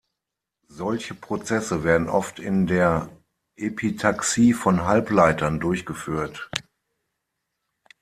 [0.71, 3.07] Solche Prozesse werden oft in der
[3.55, 6.49] Epitaxie von Halbleitern durchgeführt.